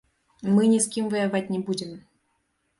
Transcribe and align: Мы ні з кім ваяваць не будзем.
Мы 0.53 0.63
ні 0.71 0.79
з 0.87 0.89
кім 0.95 1.13
ваяваць 1.13 1.45
не 1.53 1.63
будзем. 1.71 1.95